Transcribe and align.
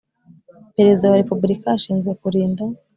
Perezida 0.75 1.05
wa 1.11 1.19
repubulika 1.21 1.67
ashinzwe 1.75 2.09
kurinda 2.21 2.63